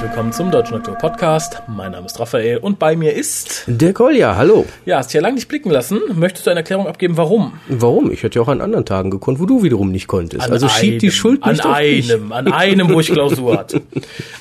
[0.00, 1.62] Herzlich willkommen zum Deutschen Doktor Podcast.
[1.66, 3.64] Mein Name ist Raphael und bei mir ist.
[3.66, 4.64] Der Kolja, hallo.
[4.86, 6.00] Ja, hast dich ja lange nicht blicken lassen.
[6.14, 7.52] Möchtest du eine Erklärung abgeben, warum?
[7.68, 8.10] Warum?
[8.10, 10.42] Ich hätte ja auch an anderen Tagen gekonnt, wo du wiederum nicht konntest.
[10.46, 12.14] An also schieb die einem, Schuld nicht An auf mich.
[12.14, 13.82] einem, an einem, wo ich Klausur hatte.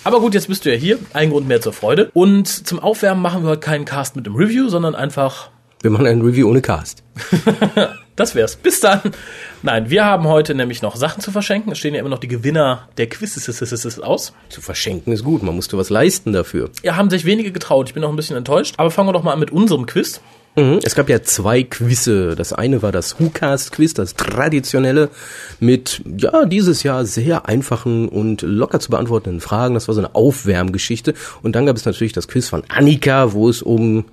[0.06, 0.98] Aber gut, jetzt bist du ja hier.
[1.12, 2.10] Ein Grund mehr zur Freude.
[2.14, 5.50] Und zum Aufwärmen machen wir heute keinen Cast mit dem Review, sondern einfach
[5.82, 7.04] Wir machen ein Review ohne Cast.
[8.20, 8.58] Das wär's.
[8.58, 9.00] Bis dann.
[9.64, 11.72] Nein, wir haben heute nämlich noch Sachen zu verschenken.
[11.72, 14.34] Es stehen ja immer noch die Gewinner der Quizzes aus.
[14.50, 16.70] Zu verschenken ist gut, man musste was leisten dafür.
[16.84, 17.88] Ja, haben sich wenige getraut.
[17.88, 18.76] Ich bin noch ein bisschen enttäuscht.
[18.76, 20.20] Aber fangen wir doch mal an mit unserem Quiz.
[20.58, 20.80] Mhm.
[20.84, 22.36] Es gab ja zwei Quizze.
[22.36, 25.10] Das eine war das WhoCast-Quiz, das traditionelle,
[25.62, 29.76] mit, ja, dieses Jahr sehr einfachen und locker zu beantwortenden Fragen.
[29.76, 31.14] Das war so eine Aufwärmgeschichte.
[31.42, 34.04] Und dann gab es natürlich das Quiz von Annika, wo es um,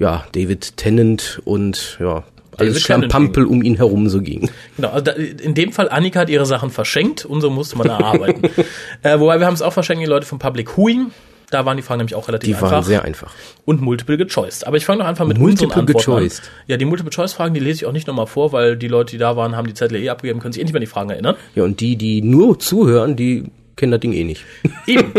[0.00, 2.24] ja, David Tennant und, ja,
[2.56, 4.50] alles Schlampampel um ihn herum so ging.
[4.76, 8.50] Genau, also da, in dem Fall, Annika hat ihre Sachen verschenkt, unsere musste man erarbeiten.
[9.02, 11.12] äh, wobei wir haben es auch verschenkt, die Leute von Public Huing.
[11.50, 12.70] Da waren die Fragen nämlich auch relativ Die einfach.
[12.70, 13.32] waren sehr einfach.
[13.64, 14.66] und multiple gechoiced.
[14.66, 16.42] Aber ich fange doch einfach mit Multiple unseren gechoiced.
[16.42, 16.48] an.
[16.68, 19.12] Ja, die multiple choice Fragen, die lese ich auch nicht nochmal vor, weil die Leute,
[19.12, 21.10] die da waren, haben die Zettel eh abgegeben, können sich endlich mal an die Fragen
[21.10, 21.34] erinnern.
[21.56, 24.44] Ja, und die, die nur zuhören, die kennen das Ding eh nicht.
[24.86, 25.12] Eben.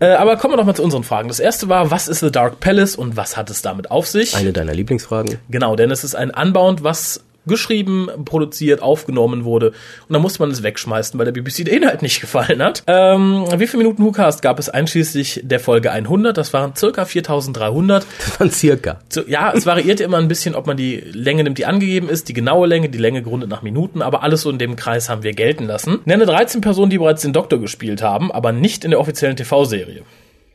[0.00, 1.28] äh, aber kommen wir doch mal zu unseren Fragen.
[1.28, 4.34] Das erste war, was ist The Dark Palace und was hat es damit auf sich?
[4.34, 5.38] Eine deiner Lieblingsfragen.
[5.50, 9.68] Genau, denn es ist ein Unbound, was geschrieben, produziert, aufgenommen wurde.
[9.68, 12.82] Und dann musste man es wegschmeißen, weil der BBC der Inhalt nicht gefallen hat.
[12.86, 16.36] Ähm, wie viele Minuten WhoCast gab es einschließlich der Folge 100?
[16.36, 18.06] Das waren circa 4300.
[18.18, 19.00] Das waren circa.
[19.26, 22.32] Ja, es variierte immer ein bisschen, ob man die Länge nimmt, die angegeben ist, die
[22.32, 25.32] genaue Länge, die Länge gerundet nach Minuten, aber alles so in dem Kreis haben wir
[25.32, 26.00] gelten lassen.
[26.04, 30.02] Nenne 13 Personen, die bereits den Doktor gespielt haben, aber nicht in der offiziellen TV-Serie.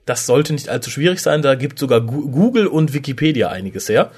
[0.05, 4.11] Das sollte nicht allzu schwierig sein, da gibt sogar Google und Wikipedia einiges her.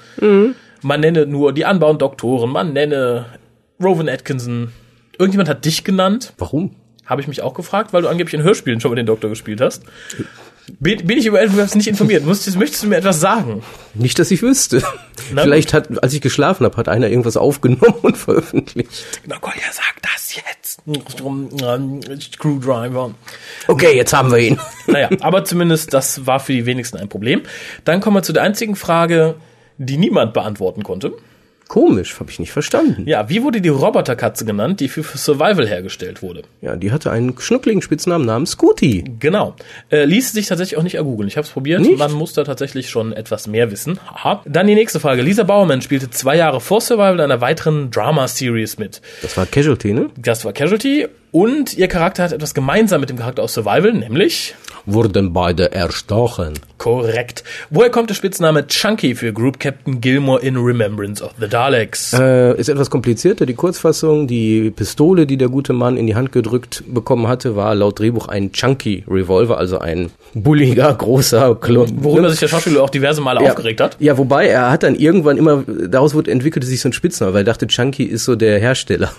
[0.84, 3.24] Man nenne nur die Unbound-Doktoren, man nenne
[3.82, 4.70] Rowan Atkinson.
[5.18, 6.76] Irgendjemand hat dich genannt, Warum?
[7.06, 9.62] habe ich mich auch gefragt, weil du angeblich in Hörspielen schon mal den Doktor gespielt
[9.62, 9.84] hast.
[10.80, 12.26] Bin, bin ich über etwas nicht informiert?
[12.26, 13.62] Möchtest, möchtest du mir etwas sagen?
[13.94, 14.82] Nicht, dass ich wüsste.
[15.32, 18.90] Na Vielleicht hat, als ich geschlafen habe, hat einer irgendwas aufgenommen und veröffentlicht.
[19.26, 20.82] Na Kolja, sag das jetzt.
[20.86, 23.14] Ähm, Screwdriver.
[23.68, 24.58] Okay, jetzt haben wir ihn.
[24.86, 27.42] Naja, aber zumindest das war für die wenigsten ein Problem.
[27.84, 29.36] Dann kommen wir zu der einzigen Frage,
[29.78, 31.12] die niemand beantworten konnte.
[31.68, 33.04] Komisch, habe ich nicht verstanden.
[33.06, 36.42] Ja, wie wurde die Roboterkatze genannt, die für Survival hergestellt wurde?
[36.60, 39.04] Ja, die hatte einen schnuckligen Spitznamen namens Scooty.
[39.18, 39.56] Genau.
[39.90, 41.26] Äh, ließ sich tatsächlich auch nicht ergoogeln.
[41.26, 41.80] Ich habe es probiert.
[41.80, 41.98] Nicht?
[41.98, 43.98] Man muss da tatsächlich schon etwas mehr wissen.
[44.06, 44.42] Haha.
[44.44, 45.22] Dann die nächste Frage.
[45.22, 49.00] Lisa Bauermann spielte zwei Jahre vor Survival in einer weiteren Drama-Series mit.
[49.22, 50.10] Das war Casualty, ne?
[50.18, 51.08] Das war Casualty.
[51.34, 54.54] Und ihr Charakter hat etwas gemeinsam mit dem Charakter aus Survival, nämlich
[54.86, 56.54] Wurden beide erstochen.
[56.78, 57.42] Korrekt.
[57.70, 62.12] Woher kommt der Spitzname Chunky für Group Captain Gilmore in Remembrance of the Daleks?
[62.12, 63.46] Äh, ist etwas komplizierter.
[63.46, 67.74] Die Kurzfassung, die Pistole, die der gute Mann in die Hand gedrückt bekommen hatte, war
[67.74, 72.04] laut Drehbuch ein Chunky Revolver, also ein bulliger, großer Klon.
[72.04, 73.96] Worüber sich der Schauspieler auch diverse Male ja, aufgeregt hat.
[73.98, 77.40] Ja, wobei er hat dann irgendwann immer, daraus wurde, entwickelte sich so ein Spitzname, weil
[77.40, 79.10] er dachte, Chunky ist so der Hersteller.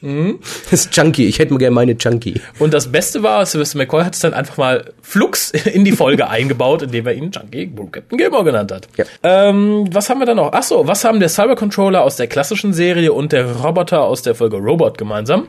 [0.00, 0.38] Mhm.
[0.70, 2.40] Das ist Chunky, ich hätte mal gerne meine Chunky.
[2.58, 6.28] Und das Beste war, Sylvester McCoy hat es dann einfach mal flux in die Folge
[6.28, 8.88] eingebaut, indem er ihn Chunky Captain Gilmore genannt hat.
[8.96, 9.04] Ja.
[9.22, 10.52] Ähm, was haben wir da noch?
[10.52, 14.34] Ach so, was haben der Cybercontroller aus der klassischen Serie und der Roboter aus der
[14.34, 15.48] Folge Robot gemeinsam?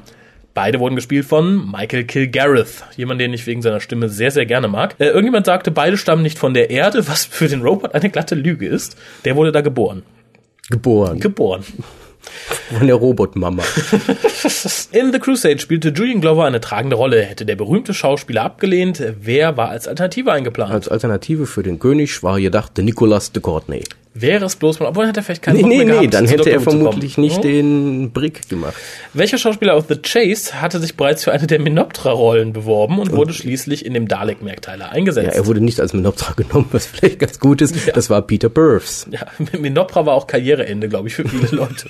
[0.54, 4.68] Beide wurden gespielt von Michael Kilgareth, jemand, den ich wegen seiner Stimme sehr, sehr gerne
[4.68, 4.96] mag.
[5.00, 8.36] Äh, irgendjemand sagte, beide stammen nicht von der Erde, was für den Robot eine glatte
[8.36, 8.98] Lüge ist.
[9.26, 10.04] Der wurde da geboren.
[10.70, 11.20] Geboren.
[11.20, 11.64] Geboren.
[12.78, 13.64] Von der Robotmama.
[14.92, 17.24] In The Crusade spielte Julian Glover eine tragende Rolle.
[17.24, 20.72] Hätte der berühmte Schauspieler abgelehnt, wer war als Alternative eingeplant?
[20.74, 23.84] Als Alternative für den König war gedacht der Nicolas de Courtenay.
[24.16, 26.10] Wäre es bloß mal, obwohl hätte er vielleicht keinen Nee, Bock nee, mehr gehabt, nee,
[26.10, 27.42] dann hätte er vermutlich nicht Hm?
[27.44, 28.74] den Brick gemacht.
[29.14, 33.34] Welcher Schauspieler aus The Chase hatte sich bereits für eine der Minoptera-Rollen beworben und wurde
[33.34, 35.36] schließlich in dem Dalek-Mehrteiler Ja, eingesetzt?
[35.36, 37.76] er wurde nicht als Menoptera genommen, was vielleicht ganz gut ist.
[37.96, 39.08] Das war Peter Burfs.
[39.12, 39.28] Ja,
[39.60, 41.90] Minoptera war auch Karriereende, glaube ich, für viele Leute.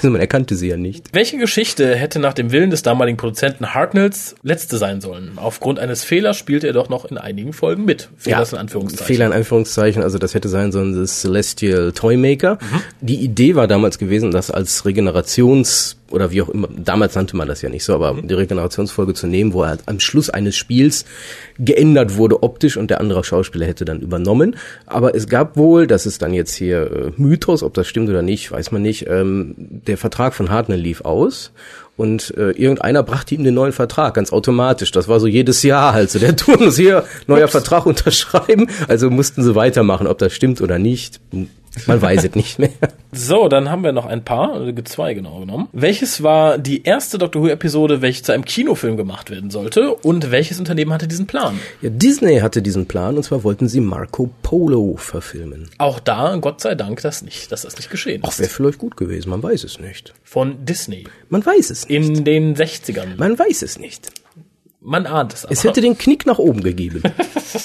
[0.00, 1.08] Also man erkannte sie ja nicht.
[1.12, 5.32] Welche Geschichte hätte nach dem Willen des damaligen Produzenten Hartnells letzte sein sollen?
[5.36, 8.08] Aufgrund eines Fehlers spielte er doch noch in einigen Folgen mit.
[8.16, 9.06] Fehlers in Anführungszeichen.
[9.06, 12.58] Fehler in Anführungszeichen, also das hätte sein sollen, das Celestial Toymaker.
[13.00, 17.48] Die Idee war damals gewesen, das als Regenerations- oder wie auch immer, damals nannte man
[17.48, 20.56] das ja nicht so, aber die Regenerationsfolge zu nehmen, wo er halt am Schluss eines
[20.56, 21.04] Spiels
[21.58, 24.56] geändert wurde optisch und der andere Schauspieler hätte dann übernommen.
[24.86, 28.22] Aber es gab wohl, das ist dann jetzt hier äh, Mythos, ob das stimmt oder
[28.22, 31.52] nicht, weiß man nicht, ähm, der Vertrag von Hartnell lief aus
[32.00, 34.90] und äh, irgendeiner brachte ihm den neuen Vertrag, ganz automatisch.
[34.90, 36.18] Das war so jedes Jahr halt so.
[36.18, 38.68] Der Turnus hier, neuer Vertrag unterschreiben.
[38.88, 41.20] Also mussten sie weitermachen, ob das stimmt oder nicht.
[41.86, 42.70] Man weiß es nicht mehr.
[43.12, 45.68] So, dann haben wir noch ein paar, äh, zwei genau genommen.
[45.72, 49.94] Welches war die erste Doctor Who-Episode, welche zu einem Kinofilm gemacht werden sollte?
[49.94, 51.58] Und welches Unternehmen hatte diesen Plan?
[51.82, 55.68] Ja, Disney hatte diesen Plan und zwar wollten sie Marco Polo verfilmen.
[55.78, 58.40] Auch da, Gott sei Dank, das nicht, dass das nicht geschehen Ach, ist.
[58.40, 60.12] wäre vielleicht gut gewesen, man weiß es nicht.
[60.24, 61.04] Von Disney.
[61.28, 61.96] Man weiß es nicht.
[61.96, 63.16] In den 60ern.
[63.16, 64.12] Man weiß es nicht.
[64.82, 65.52] Man ahnt es aber.
[65.52, 67.02] Es hätte den Knick nach oben gegeben.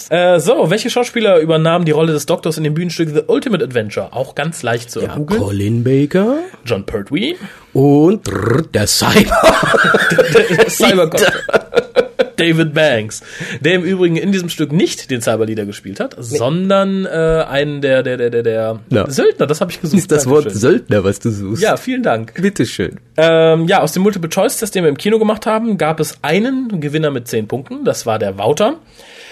[0.09, 4.13] Äh, so, welche Schauspieler übernahmen die Rolle des Doktors in dem Bühnenstück The Ultimate Adventure?
[4.13, 5.15] Auch ganz leicht zu Ja.
[5.19, 7.35] Colin Baker John Pertwee.
[7.73, 9.35] und drrr, der Cyber.
[10.67, 11.21] Cybercop.
[12.37, 13.21] David Banks,
[13.61, 18.03] der im Übrigen in diesem Stück nicht den Cyberleader gespielt hat, sondern äh, einen der
[18.03, 19.09] der der der, der Ja.
[19.09, 19.47] Söldner.
[19.47, 19.97] Das habe ich gesucht.
[19.99, 20.59] ist das Wort Dankeschön.
[20.61, 21.61] Söldner, was du suchst.
[21.63, 22.33] Ja, vielen Dank.
[22.41, 22.99] Bitteschön.
[23.17, 27.11] Ähm, ja, aus dem Multiple-Choice-Test, den wir im Kino gemacht haben, gab es einen Gewinner
[27.11, 27.85] mit 10 Punkten.
[27.85, 28.75] Das war der Wouter.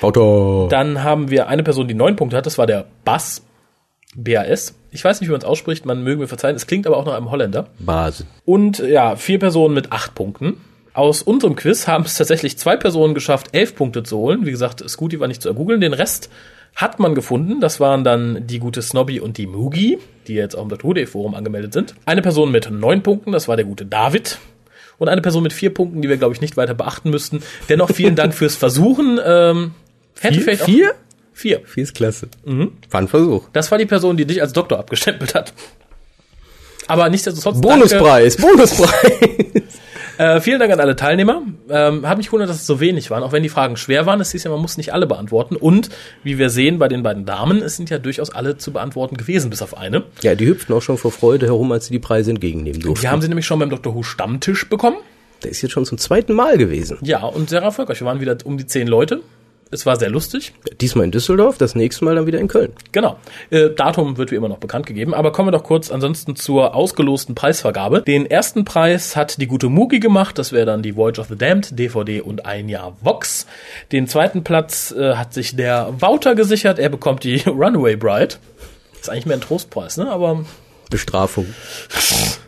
[0.02, 0.68] Auto.
[0.70, 2.46] Dann haben wir eine Person, die 9 Punkte hat.
[2.46, 3.42] Das war der Bass.
[4.16, 4.76] BAS.
[4.92, 5.86] Ich weiß nicht, wie man es ausspricht.
[5.86, 6.56] Man möge mir verzeihen.
[6.56, 7.68] Es klingt aber auch nach einem Holländer.
[7.80, 8.26] Base.
[8.46, 10.58] Und ja, vier Personen mit 8 Punkten.
[10.94, 14.46] Aus unserem Quiz haben es tatsächlich zwei Personen geschafft, 11 Punkte zu holen.
[14.46, 15.82] Wie gesagt, Scooty war nicht zu ergoogeln.
[15.82, 16.30] Den Rest
[16.76, 17.62] hat man gefunden.
[17.62, 19.98] Das waren dann die gute Snobby und die Mugi,
[20.28, 20.96] die jetzt auch im Dr.
[20.96, 21.96] Who Forum angemeldet sind.
[22.06, 24.38] Eine Person mit 9 Punkten, das war der gute David.
[25.00, 27.42] Und eine Person mit 4 Punkten, die wir, glaube ich, nicht weiter beachten müssten.
[27.70, 29.20] Dennoch vielen Dank fürs Versuchen.
[29.26, 29.72] Ähm,
[30.20, 30.44] hätte Vier?
[30.44, 30.94] vielleicht Vier?
[31.34, 31.62] Vier.
[31.66, 32.28] Vier ist klasse.
[32.92, 33.50] War ein Versuch.
[33.54, 35.54] Das war die Person, die dich als Doktor abgestempelt hat.
[36.88, 37.60] Aber nichtsdestotrotz.
[37.60, 38.92] Bonuspreis, Bonuspreis.
[40.18, 41.42] Äh, vielen Dank an alle Teilnehmer.
[41.70, 44.22] Ähm, hat mich gewundert, dass es so wenig waren, auch wenn die Fragen schwer waren.
[44.22, 45.56] Es hieß ja, man muss nicht alle beantworten.
[45.56, 45.90] Und
[46.24, 49.50] wie wir sehen bei den beiden Damen, es sind ja durchaus alle zu beantworten gewesen,
[49.50, 50.04] bis auf eine.
[50.22, 53.04] Ja, die hüpften auch schon vor Freude herum, als sie die Preise entgegennehmen durften.
[53.04, 53.96] Wir haben sie nämlich schon beim Dr.
[53.96, 54.98] Who Stammtisch bekommen.
[55.44, 56.98] Der ist jetzt schon zum zweiten Mal gewesen.
[57.02, 58.00] Ja, und sehr erfolgreich.
[58.00, 59.22] Wir waren wieder um die zehn Leute.
[59.74, 60.54] Es war sehr lustig.
[60.82, 62.74] Diesmal in Düsseldorf, das nächste Mal dann wieder in Köln.
[62.92, 63.18] Genau.
[63.50, 66.76] Äh, Datum wird wie immer noch bekannt gegeben, aber kommen wir doch kurz ansonsten zur
[66.76, 68.04] ausgelosten Preisvergabe.
[68.04, 71.36] Den ersten Preis hat die gute Mugi gemacht, das wäre dann die Voyage of the
[71.36, 73.48] Damned, DVD und ein Jahr Vox.
[73.92, 78.36] Den zweiten Platz äh, hat sich der Wouter gesichert, er bekommt die Runaway Bride.
[79.02, 80.08] Ist eigentlich mehr ein Trostpreis, ne?
[80.10, 80.46] Aber
[80.94, 81.48] Bestrafung.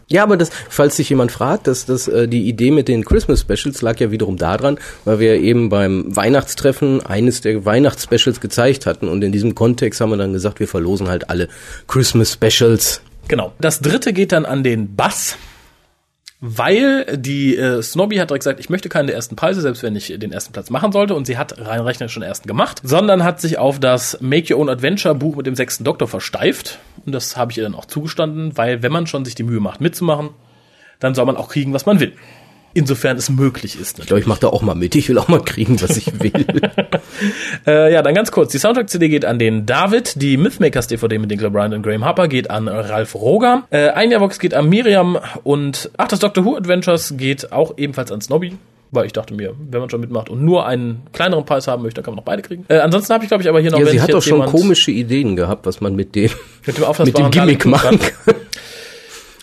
[0.07, 3.41] Ja, aber das, falls sich jemand fragt, dass das äh, die Idee mit den Christmas
[3.41, 9.07] Specials lag ja wiederum daran, weil wir eben beim Weihnachtstreffen eines der Weihnachtsspecials gezeigt hatten
[9.07, 11.49] und in diesem Kontext haben wir dann gesagt, wir verlosen halt alle
[11.87, 13.01] Christmas Specials.
[13.27, 13.53] genau.
[13.59, 15.37] Das dritte geht dann an den Bass.
[16.41, 20.13] Weil die äh, Snobby hat direkt gesagt, ich möchte keine ersten Preise, selbst wenn ich
[20.17, 21.15] den ersten Platz machen sollte.
[21.15, 24.59] Und sie hat rein rechnerisch schon ersten gemacht, sondern hat sich auf das Make Your
[24.59, 26.79] Own Adventure Buch mit dem sechsten Doktor versteift.
[27.05, 29.61] Und das habe ich ihr dann auch zugestanden, weil wenn man schon sich die Mühe
[29.61, 30.31] macht mitzumachen,
[30.99, 32.13] dann soll man auch kriegen, was man will.
[32.77, 33.99] Insofern es möglich ist.
[33.99, 34.95] Ich glaube, ich mache da auch mal mit.
[34.95, 36.31] Ich will auch mal kriegen, was ich will.
[37.65, 38.51] Äh, ja, dann ganz kurz.
[38.51, 40.21] Die Soundtrack-CD geht an den David.
[40.21, 43.63] Die Mythmakers-DVD mit Dinkley Bryant und Graham Harper geht an Ralf Roger.
[43.69, 45.17] Äh, ein Jahrbox geht an Miriam.
[45.45, 48.57] Und ach, das Doctor Who Adventures geht auch ebenfalls an Snobby.
[48.91, 52.01] Weil ich dachte mir, wenn man schon mitmacht und nur einen kleineren Preis haben möchte,
[52.01, 52.65] dann kann man noch beide kriegen.
[52.67, 54.91] Äh, ansonsten habe ich, glaube ich, aber hier noch Ja, sie hat doch schon komische
[54.91, 56.29] Ideen gehabt, was man mit dem,
[56.65, 58.35] mit dem, mit dem Gimmick machen kann.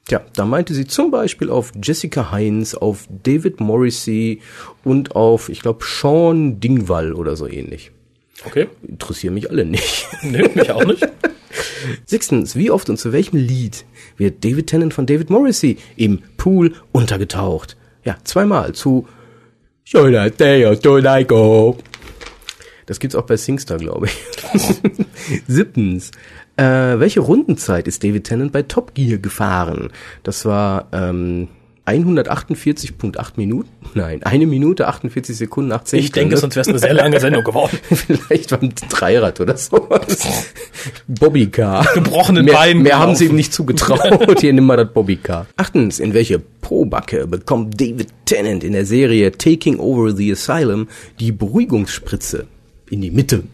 [0.08, 4.40] Tja, da meinte sie zum Beispiel auf Jessica Heinz, auf David Morrissey
[4.84, 7.90] und auf, ich glaube, Sean Dingwall oder so ähnlich.
[8.44, 8.68] Okay.
[8.86, 10.06] Interessieren mich alle nicht.
[10.22, 11.06] Nee, mich auch nicht.
[12.04, 13.84] Sechstens, wie oft und zu welchem Lied
[14.16, 17.76] wird David Tennant von David Morrissey im Pool untergetaucht?
[18.04, 19.08] Ja, zweimal zu
[19.84, 21.78] Should I stay or should I go?
[22.86, 24.16] Das gibt's auch bei Singstar, glaube ich.
[25.48, 26.12] Siebtens,
[26.56, 29.90] äh, welche Rundenzeit ist David Tennant bei Top Gear gefahren?
[30.22, 31.48] Das war ähm,
[31.86, 33.68] 148.8 Minuten?
[33.94, 37.44] Nein, eine Minute, 48 Sekunden, 18 Ich denke, sonst wäre es eine sehr lange Sendung
[37.44, 37.78] geworden.
[37.90, 40.26] Vielleicht beim Dreirad oder sowas.
[41.06, 41.86] Bobbycar.
[41.94, 43.34] Gebrochenen mehr, Beinen Mehr haben sie gelaufen.
[43.34, 44.40] ihm nicht zugetraut.
[44.40, 45.46] Hier nimm mal das Bobbycar.
[45.56, 50.88] Achtens, in welche Probacke bekommt David Tennant in der Serie Taking Over the Asylum
[51.20, 52.46] die Beruhigungsspritze?
[52.90, 53.44] In die Mitte.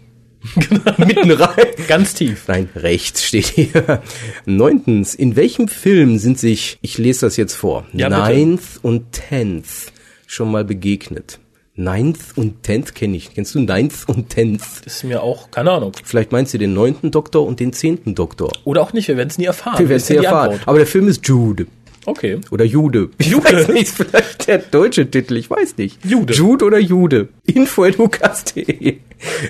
[0.98, 1.66] Mitten rein.
[1.88, 2.44] Ganz tief.
[2.48, 4.02] Nein, rechts steht hier.
[4.44, 8.22] Neuntens, in welchem Film sind sich, ich lese das jetzt vor, Ja, bitte.
[8.38, 9.92] Ninth und Tenth
[10.26, 11.38] schon mal begegnet?
[11.74, 13.32] Ninth und Tenth kenne ich.
[13.34, 14.62] Kennst du Ninth und Tenth?
[14.84, 15.92] Ist mir auch, keine Ahnung.
[16.04, 18.50] Vielleicht meinst du den neunten Doktor und den zehnten Doktor.
[18.64, 19.78] Oder auch nicht, wir werden es nie erfahren.
[19.78, 20.60] Wir werden es die erfahren.
[20.66, 21.66] Aber der Film ist Jude.
[22.04, 22.40] Okay.
[22.50, 23.10] Oder Jude.
[23.18, 23.44] Ich Jude.
[23.44, 26.04] weiß nicht, ist vielleicht der deutsche Titel, ich weiß nicht.
[26.04, 26.32] Jude.
[26.34, 27.28] Jude oder Jude.
[27.46, 28.98] Info.lukas.de.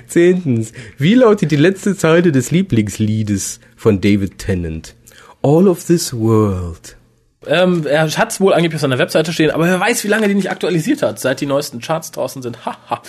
[0.07, 0.71] Zehntens.
[0.97, 4.95] Wie lautet die letzte Zeile des Lieblingsliedes von David Tennant?
[5.41, 6.95] All of this world.
[7.45, 10.29] Ähm, er hat es wohl angeblich auf seiner Webseite stehen, aber wer weiß, wie lange
[10.29, 12.65] die nicht aktualisiert hat, seit die neuesten Charts draußen sind.
[12.65, 13.01] Haha.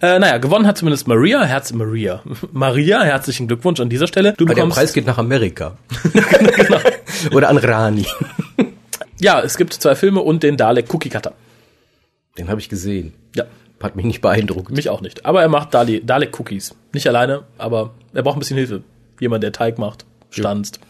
[0.00, 1.42] Äh, naja, gewonnen hat zumindest Maria.
[1.44, 2.22] Herz Maria.
[2.52, 4.32] Maria, herzlichen Glückwunsch an dieser Stelle.
[4.36, 5.76] Du Aber der Preis geht nach Amerika.
[6.12, 6.78] Genau.
[7.32, 8.06] Oder an Rani.
[9.22, 11.32] Ja, es gibt zwei Filme und den Dalek Cookie Cutter.
[12.38, 13.12] Den habe ich gesehen.
[13.36, 13.44] Ja,
[13.82, 14.70] Hat mich nicht beeindruckt.
[14.70, 15.24] mich auch nicht.
[15.26, 16.74] Aber er macht Dali, Dalek Cookies.
[16.92, 18.82] Nicht alleine, aber er braucht ein bisschen Hilfe.
[19.20, 20.80] Jemand, der Teig macht, stanzt,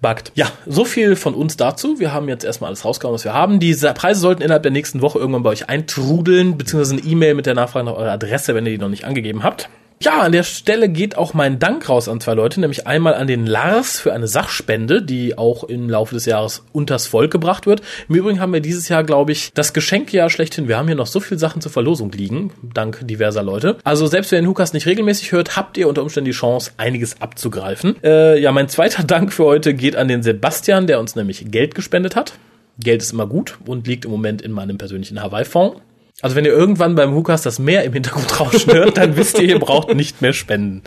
[0.00, 0.32] backt.
[0.34, 1.98] Ja, so viel von uns dazu.
[1.98, 3.60] Wir haben jetzt erstmal alles rausgehauen, was wir haben.
[3.60, 7.46] Diese Preise sollten innerhalb der nächsten Woche irgendwann bei euch eintrudeln, beziehungsweise eine E-Mail mit
[7.46, 9.68] der Nachfrage nach eurer Adresse, wenn ihr die noch nicht angegeben habt.
[10.02, 13.26] Ja, an der Stelle geht auch mein Dank raus an zwei Leute, nämlich einmal an
[13.26, 17.80] den Lars für eine Sachspende, die auch im Laufe des Jahres unters Volk gebracht wird.
[18.08, 20.68] Im Übrigen haben wir dieses Jahr, glaube ich, das Geschenkjahr schlechthin.
[20.68, 23.78] Wir haben hier noch so viele Sachen zur Verlosung liegen, dank diverser Leute.
[23.84, 26.72] Also selbst wenn ihr den Hukas nicht regelmäßig hört, habt ihr unter Umständen die Chance,
[26.76, 27.96] einiges abzugreifen.
[28.02, 31.74] Äh, ja, mein zweiter Dank für heute geht an den Sebastian, der uns nämlich Geld
[31.74, 32.34] gespendet hat.
[32.78, 35.80] Geld ist immer gut und liegt im Moment in meinem persönlichen Hawaii-Fonds.
[36.22, 39.48] Also wenn ihr irgendwann beim Hukas das Meer im Hintergrund rauschen hört, dann wisst ihr,
[39.48, 40.82] ihr braucht nicht mehr spenden.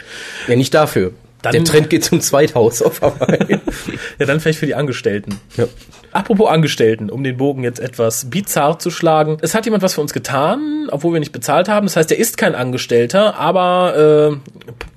[0.48, 1.14] Ja, nicht dafür.
[1.52, 3.60] Dann- der Trend geht zum Zweithaus auf Hawaii.
[4.20, 5.40] Ja, dann vielleicht für die Angestellten.
[5.58, 5.66] ja.
[6.14, 9.38] Apropos Angestellten, um den Bogen jetzt etwas bizarr zu schlagen.
[9.42, 11.86] Es hat jemand was für uns getan, obwohl wir nicht bezahlt haben.
[11.86, 14.40] Das heißt, er ist kein Angestellter, aber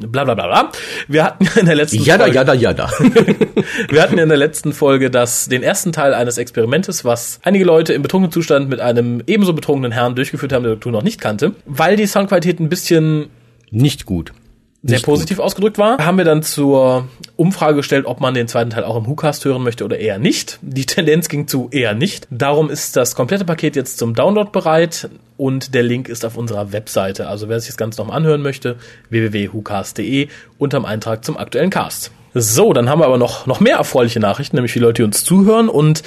[0.00, 0.72] äh, bla bla bla bla.
[1.08, 2.90] Wir hatten in der letzten Jada, Folge, jada, jada.
[3.90, 7.92] wir hatten in der letzten Folge das, den ersten Teil eines Experimentes, was einige Leute
[7.92, 11.52] im betrunkenen Zustand mit einem ebenso betrunkenen Herrn durchgeführt haben, der Doktor noch nicht kannte.
[11.66, 13.26] Weil die Soundqualität ein bisschen
[13.70, 14.32] Nicht gut.
[14.82, 17.06] Sehr Nicht positiv ausgedrückt war, haben wir dann zur
[17.36, 20.58] Umfrage gestellt, ob man den zweiten Teil auch im WhoCast hören möchte oder eher nicht.
[20.62, 22.26] Die Tendenz ging zu eher nicht.
[22.30, 26.72] Darum ist das komplette Paket jetzt zum Download bereit und der Link ist auf unserer
[26.72, 27.28] Webseite.
[27.28, 28.76] Also wer sich das Ganze nochmal anhören möchte,
[29.10, 32.10] www.hucast.de unterm Eintrag zum aktuellen Cast.
[32.32, 35.24] So, dann haben wir aber noch, noch mehr erfreuliche Nachrichten, nämlich viele Leute, die uns
[35.24, 36.02] zuhören und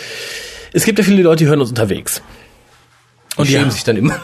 [0.71, 2.23] es gibt ja viele Leute, die hören uns unterwegs.
[3.35, 3.59] Und die ja.
[3.59, 4.19] schämen sich dann immer.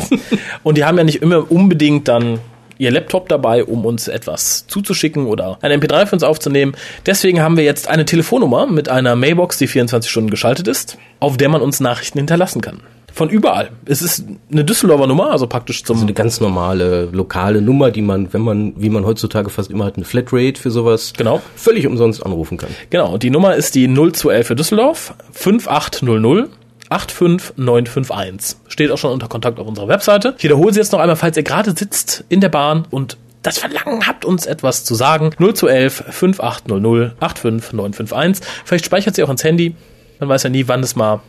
[0.62, 2.38] Und die haben ja nicht immer unbedingt dann
[2.78, 6.74] ihr Laptop dabei, um uns etwas zuzuschicken oder ein MP3 für uns aufzunehmen.
[7.06, 11.36] Deswegen haben wir jetzt eine Telefonnummer mit einer Mailbox, die 24 Stunden geschaltet ist, auf
[11.36, 12.80] der man uns Nachrichten hinterlassen kann.
[13.14, 13.68] Von überall.
[13.84, 18.00] Es ist eine Düsseldorfer Nummer, also praktisch zum So eine ganz normale lokale Nummer, die
[18.00, 21.42] man, wenn man, wie man heutzutage fast immer hat, eine Flatrate für sowas, Genau.
[21.54, 22.70] völlig umsonst anrufen kann.
[22.88, 26.48] Genau, die Nummer ist die 0211 für Düsseldorf 5800
[26.92, 28.56] 85951.
[28.68, 30.34] Steht auch schon unter Kontakt auf unserer Webseite.
[30.38, 33.58] Ich wiederhole sie jetzt noch einmal, falls ihr gerade sitzt in der Bahn und das
[33.58, 35.30] Verlangen habt, uns etwas zu sagen.
[35.38, 38.44] 0211 5800 85951.
[38.64, 39.74] Vielleicht speichert sie auch ins Handy.
[40.20, 41.20] Man weiß ja nie, wann es mal.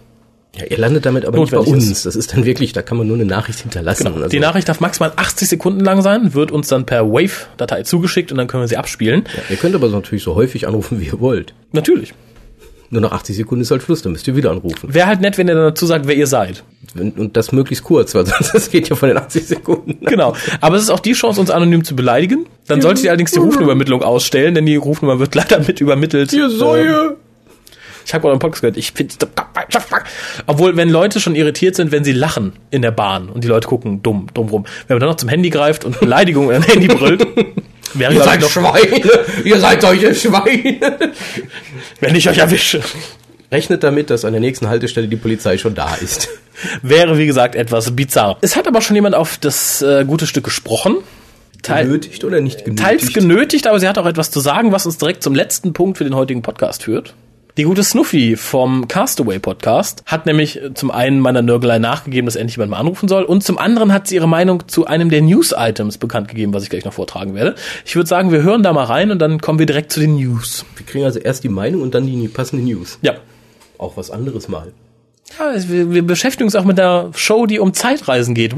[0.56, 2.04] Ja, ihr landet damit aber nicht bei uns.
[2.04, 4.06] Das ist dann wirklich, da kann man nur eine Nachricht hinterlassen.
[4.06, 8.32] Also, Die Nachricht darf maximal 80 Sekunden lang sein, wird uns dann per Wave-Datei zugeschickt
[8.32, 9.24] und dann können wir sie abspielen.
[9.36, 11.56] ja, ihr könnt aber natürlich so häufig anrufen, wie ihr wollt.
[11.72, 12.14] Natürlich.
[12.94, 14.94] Nur nach 80 Sekunden ist halt Schluss, dann müsst ihr wieder anrufen.
[14.94, 16.64] Wäre halt nett, wenn ihr dann dazu sagt, wer ihr seid.
[16.96, 20.06] Und das möglichst kurz, weil sonst das geht ja von den 80 Sekunden.
[20.06, 20.36] Genau.
[20.62, 22.46] Aber es ist auch die Chance, uns anonym zu beleidigen.
[22.68, 26.32] Dann solltet ihr allerdings die Rufnummermittlung ausstellen, denn die Rufnummer wird leider mit übermittelt.
[26.34, 27.18] Ihr Ähm, Säue!
[28.06, 28.78] Ich habe mal einen Podcast gehört.
[28.78, 29.16] Ich finde,
[30.46, 33.68] obwohl, wenn Leute schon irritiert sind, wenn sie lachen in der Bahn und die Leute
[33.68, 34.66] gucken dumm, dumm rum.
[34.88, 37.26] Wenn man dann noch zum Handy greift und Beleidigungen an Handy brüllt,
[37.94, 39.26] wäre Ihr seid noch, Schweine!
[39.44, 41.12] Ihr seid solche Schweine!
[42.00, 42.82] wenn ich euch erwische.
[43.52, 46.28] Rechnet damit, dass an der nächsten Haltestelle die Polizei schon da ist.
[46.82, 48.38] Wäre, wie gesagt, etwas bizarr.
[48.42, 50.98] Es hat aber schon jemand auf das äh, gute Stück gesprochen.
[51.62, 52.86] Teil, genötigt oder nicht genötigt?
[52.86, 55.98] teils genötigt, aber sie hat auch etwas zu sagen, was uns direkt zum letzten Punkt
[55.98, 57.14] für den heutigen Podcast führt.
[57.56, 62.56] Die gute Snuffy vom Castaway Podcast hat nämlich zum einen meiner Nörgelei nachgegeben, dass endlich
[62.56, 66.00] jemand mal anrufen soll und zum anderen hat sie ihre Meinung zu einem der News-Items
[66.00, 67.54] bekannt gegeben, was ich gleich noch vortragen werde.
[67.86, 70.16] Ich würde sagen, wir hören da mal rein und dann kommen wir direkt zu den
[70.16, 70.66] News.
[70.78, 72.98] Wir kriegen also erst die Meinung und dann die passende News.
[73.04, 73.18] Ja.
[73.78, 74.74] Auch was anderes mal.
[75.38, 78.56] Ja, wir, wir beschäftigen uns auch mit der Show, die um Zeitreisen geht.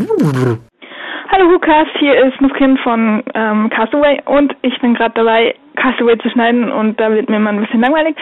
[1.37, 6.29] Hallo Hukas, hier ist Nufkin von ähm, Castaway und ich bin gerade dabei, Castaway zu
[6.29, 8.15] schneiden und da wird mir mal ein bisschen langweilig.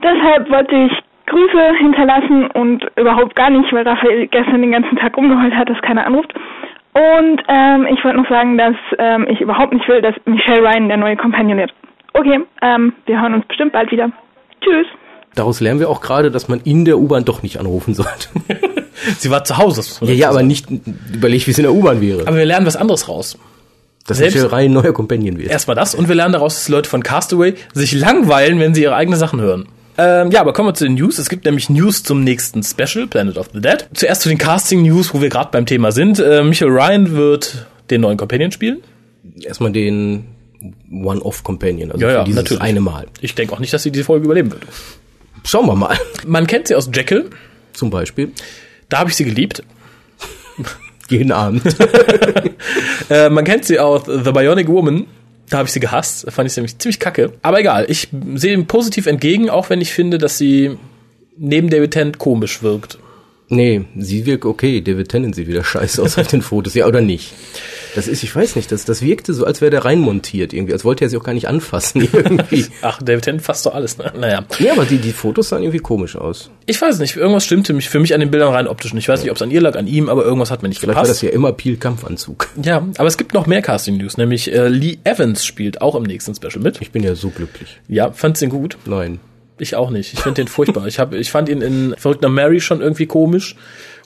[0.00, 0.92] Deshalb wollte ich
[1.26, 5.82] Grüße hinterlassen und überhaupt gar nicht, weil Raphael gestern den ganzen Tag rumgeheult hat, dass
[5.82, 6.32] keiner anruft.
[6.92, 10.86] Und ähm, ich wollte noch sagen, dass ähm, ich überhaupt nicht will, dass Michelle Ryan
[10.86, 11.74] der neue Companion wird.
[12.12, 14.12] Okay, ähm, wir hören uns bestimmt bald wieder.
[14.60, 14.86] Tschüss.
[15.34, 18.28] Daraus lernen wir auch gerade, dass man in der U-Bahn doch nicht anrufen sollte.
[19.18, 19.82] Sie war zu Hause.
[20.06, 20.66] ja, ja, aber nicht
[21.12, 22.26] überlegt, wie es in der U-Bahn wäre.
[22.26, 23.36] Aber wir lernen was anderes raus.
[24.06, 25.50] Dass selbst- Ryan neuer Companion wird.
[25.50, 28.94] Erstmal das und wir lernen daraus, dass Leute von Castaway sich langweilen, wenn sie ihre
[28.94, 29.66] eigenen Sachen hören.
[29.96, 31.18] Ähm, ja, aber kommen wir zu den News.
[31.18, 33.86] Es gibt nämlich News zum nächsten Special, Planet of the Dead.
[33.94, 36.18] Zuerst zu den Casting-News, wo wir gerade beim Thema sind.
[36.18, 38.78] Äh, Michael Ryan wird den neuen Companion spielen.
[39.40, 40.26] Erstmal den
[40.92, 42.62] One-Off-Companion, also Ja, ja, für dieses natürlich.
[42.62, 43.06] eine Mal.
[43.20, 44.62] Ich denke auch nicht, dass sie diese Folge überleben wird.
[45.44, 45.96] Schauen wir mal.
[46.26, 47.30] Man kennt sie aus Jekyll.
[47.72, 48.32] Zum Beispiel.
[48.94, 49.64] Da habe ich sie geliebt.
[51.08, 51.62] Jeden Abend.
[53.10, 55.06] Äh, man kennt sie aus The Bionic Woman.
[55.50, 56.26] Da habe ich sie gehasst.
[56.26, 57.34] Da fand ich sie nämlich ziemlich kacke.
[57.42, 60.78] Aber egal, ich sehe dem positiv entgegen, auch wenn ich finde, dass sie
[61.36, 62.98] neben David Tennant komisch wirkt.
[63.54, 64.80] Nee, sie wirkt okay.
[64.80, 66.74] David Tennant sieht wieder scheiße aus auf den Fotos.
[66.74, 67.32] Ja, oder nicht?
[67.94, 70.72] Das ist, ich weiß nicht, das, das wirkte so, als wäre der reinmontiert irgendwie.
[70.72, 72.66] Als wollte er sie auch gar nicht anfassen irgendwie.
[72.82, 74.12] Ach, David Tennant fasst doch alles, ne?
[74.18, 74.44] Naja.
[74.58, 76.50] Nee, aber die, die Fotos sahen irgendwie komisch aus.
[76.66, 79.04] Ich weiß nicht, irgendwas stimmte mich für mich an den Bildern rein optisch nicht.
[79.04, 80.80] Ich weiß nicht, ob es an ihr lag, an ihm, aber irgendwas hat mir nicht
[80.80, 81.32] Vielleicht war das gepasst.
[81.32, 82.48] ja immer Peel Kampfanzug.
[82.60, 86.34] Ja, aber es gibt noch mehr Casting-News, nämlich äh, Lee Evans spielt auch im nächsten
[86.34, 86.80] Special mit.
[86.80, 87.80] Ich bin ja so glücklich.
[87.86, 88.76] Ja, fand's den gut.
[88.86, 89.20] Nein.
[89.58, 90.12] Ich auch nicht.
[90.14, 90.86] Ich finde den furchtbar.
[90.86, 93.54] Ich, hab, ich fand ihn in Verrückter Mary schon irgendwie komisch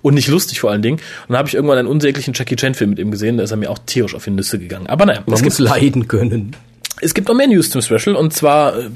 [0.03, 0.99] und nicht lustig vor allen Dingen.
[0.99, 3.57] Und dann habe ich irgendwann einen unsäglichen Jackie Chan-Film mit ihm gesehen, da ist er
[3.57, 4.87] mir auch tierisch auf die Nüsse gegangen.
[4.89, 6.55] Aber naja, Man es muss leiden können.
[7.01, 8.89] es gibt noch mehr News zum Special und zwar äh,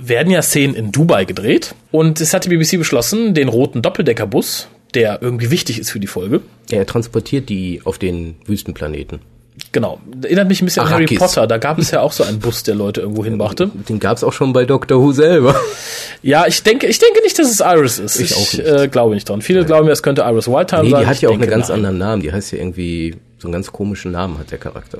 [0.00, 4.66] werden ja Szenen in Dubai gedreht und es hat die BBC beschlossen, den roten Doppeldeckerbus,
[4.94, 9.20] der irgendwie wichtig ist für die Folge, Ja, er transportiert die auf den Wüstenplaneten.
[9.72, 10.00] Genau.
[10.22, 11.18] Erinnert mich ein bisschen an Harry Arrakis.
[11.18, 11.46] Potter.
[11.46, 13.70] Da gab es ja auch so einen Bus, der Leute irgendwo hinbrachte.
[13.88, 15.54] Den gab's auch schon bei Doctor Who selber.
[16.22, 18.18] Ja, ich denke, ich denke nicht, dass es Iris ist.
[18.20, 18.58] Ich auch nicht.
[18.60, 19.42] Äh, glaube nicht dran.
[19.42, 21.00] Viele glauben, es könnte Iris Wildtime Nee, sein.
[21.02, 21.76] die hat Ich ja auch einen ganz nein.
[21.78, 22.22] anderen Namen.
[22.22, 24.98] Die heißt ja irgendwie, so einen ganz komischen Namen hat der Charakter.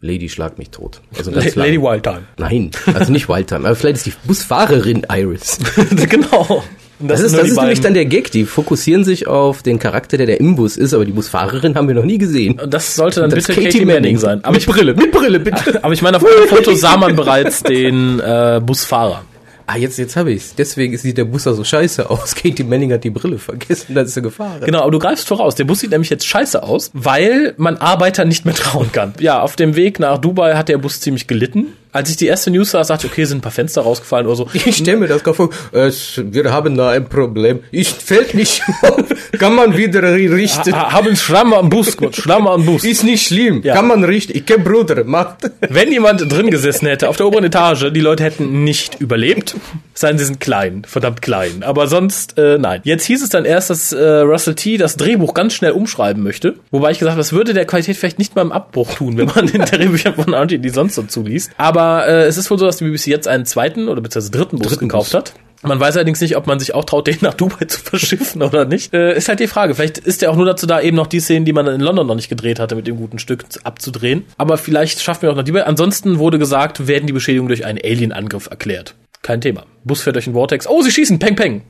[0.00, 1.00] Lady schlag mich tot.
[1.16, 1.40] Also La.
[1.54, 2.24] Lady Wildtime.
[2.36, 3.64] Nein, also nicht Wildtime.
[3.66, 5.58] Aber vielleicht ist die Busfahrerin Iris.
[6.10, 6.62] genau.
[7.00, 8.30] Und Das, ist, das ist nämlich dann der Gag.
[8.30, 11.88] Die fokussieren sich auf den Charakter, der der im Bus ist, aber die Busfahrerin haben
[11.88, 12.60] wir noch nie gesehen.
[12.60, 14.44] Und das sollte dann Das bitte ist Katie, Manning sein.
[14.44, 15.78] Aber mit ich, Brille, mit Brille, bitte.
[15.82, 19.24] aber ich meine, auf dem Foto sah man bereits den äh, Busfahrer.
[19.66, 20.54] Ah, jetzt, jetzt habe ich's.
[20.54, 22.34] Deswegen sieht der Bus da so scheiße aus.
[22.42, 24.60] Katie Manning hat die Brille vergessen, dann ist sie gefahren.
[24.64, 25.54] Genau, aber du greifst voraus.
[25.54, 29.14] Der Bus sieht nämlich jetzt scheiße aus, weil man Arbeiter nicht mehr trauen kann.
[29.20, 31.72] Ja, auf dem Weg nach Dubai hat der Bus ziemlich gelitten.
[31.94, 34.36] Als ich die erste News sah, sagte ich, okay, sind ein paar Fenster rausgefallen oder
[34.36, 34.48] so.
[34.66, 35.50] Ich stelle mir das gerade vor.
[35.72, 37.60] Es, wir haben da ein Problem.
[37.70, 39.04] Ich fällt nicht auf.
[39.38, 40.74] Kann man wieder richten.
[40.74, 42.84] Ha- Haben Schlamm am Bus, Gott, Schlamm am Bus.
[42.84, 43.62] Ist nicht schlimm.
[43.62, 43.74] Ja.
[43.74, 44.36] Kann man richten.
[44.36, 45.04] Ich kenn Bruder.
[45.04, 45.50] Macht.
[45.60, 49.54] Wenn jemand drin gesessen hätte, auf der oberen Etage, die Leute hätten nicht überlebt.
[49.96, 51.62] Seien sie sind klein, verdammt klein.
[51.62, 52.80] Aber sonst, äh, nein.
[52.82, 54.76] Jetzt hieß es dann erst, dass äh, Russell T.
[54.76, 56.54] das Drehbuch ganz schnell umschreiben möchte.
[56.72, 59.26] Wobei ich gesagt habe, das würde der Qualität vielleicht nicht mal im Abbruch tun, wenn
[59.26, 61.52] man den Drehbüchern von Archie die sonst so zuliest.
[61.56, 64.58] Aber äh, es ist wohl so, dass die BBC jetzt einen zweiten oder beziehungsweise dritten
[64.58, 65.18] Bus Dritten gekauft Bus.
[65.18, 65.34] hat.
[65.62, 68.64] Man weiß allerdings nicht, ob man sich auch traut, den nach Dubai zu verschiffen oder
[68.64, 68.92] nicht.
[68.92, 69.74] Äh, ist halt die Frage.
[69.74, 72.06] Vielleicht ist er auch nur dazu da, eben noch die Szenen, die man in London
[72.06, 74.24] noch nicht gedreht hatte, mit dem guten Stück abzudrehen.
[74.36, 75.58] Aber vielleicht schaffen wir auch noch die.
[75.58, 78.94] Ansonsten wurde gesagt, werden die Beschädigungen durch einen Alien-Angriff erklärt.
[79.22, 79.64] Kein Thema.
[79.84, 80.66] Bus fährt durch den Vortex.
[80.66, 81.18] Oh, sie schießen.
[81.18, 81.62] Peng, peng.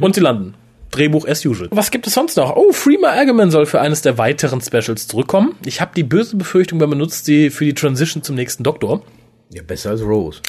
[0.00, 0.54] Und sie landen.
[0.90, 1.68] Drehbuch as usual.
[1.72, 2.56] Was gibt es sonst noch?
[2.56, 5.56] Oh, Freema Aggerman soll für eines der weiteren Specials zurückkommen.
[5.64, 9.02] Ich habe die böse Befürchtung, man benutzt sie für die Transition zum nächsten Doktor.
[9.52, 10.40] Ja, besser als Rose.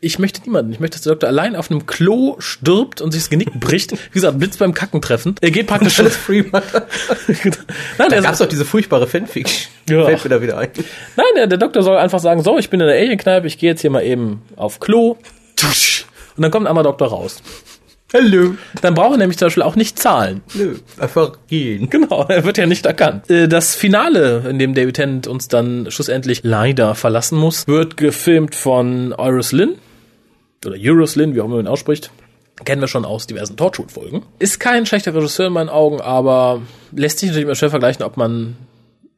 [0.00, 0.72] Ich möchte niemanden.
[0.72, 3.92] Ich möchte, dass der Doktor allein auf einem Klo stirbt und sich das Genick bricht.
[3.92, 5.36] Wie gesagt, Blitz beim Kacken treffen.
[5.40, 5.98] Er geht praktisch.
[5.98, 6.62] Alles Freeman.
[7.26, 7.52] Nein,
[7.98, 9.72] Da der, gab's doch diese furchtbare Fanfiction.
[9.88, 10.04] Ja.
[10.04, 10.68] Fällt mir da wieder ein.
[11.16, 13.70] nein der, der Doktor soll einfach sagen, so, ich bin in der Alien-Kneipe, ich gehe
[13.70, 15.16] jetzt hier mal eben auf Klo.
[16.36, 17.42] Und dann kommt ein anderer Doktor raus.
[18.14, 18.54] Hallo.
[18.82, 20.42] Dann braucht er nämlich zum Beispiel auch nicht zahlen.
[20.54, 21.90] Nö, einfach gehen.
[21.90, 23.28] Genau, er wird ja nicht erkannt.
[23.28, 28.54] Äh, Das Finale, in dem David Tennant uns dann schlussendlich leider verlassen muss, wird gefilmt
[28.54, 29.74] von Iris Lynn.
[30.64, 32.10] Oder Eurus Lynn, wie auch immer man ihn ausspricht.
[32.64, 34.22] Kennen wir schon aus diversen Torchwood-Folgen.
[34.38, 38.16] Ist kein schlechter Regisseur in meinen Augen, aber lässt sich natürlich immer schwer vergleichen, ob
[38.16, 38.56] man